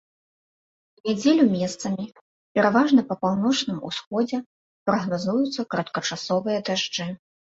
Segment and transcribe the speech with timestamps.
[0.99, 2.05] У нядзелю месцамі,
[2.59, 4.37] пераважна па паўночным усходзе,
[4.91, 7.07] прагназуюцца кароткачасовыя дажджы.